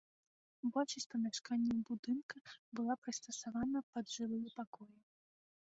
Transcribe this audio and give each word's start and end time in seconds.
Большасць 0.77 1.07
памяшканняў 1.13 1.79
будынка 1.89 2.35
была 2.79 2.93
прыстасавана 3.05 3.79
пад 3.95 4.05
жылыя 4.17 4.49
пакоі. 4.59 4.99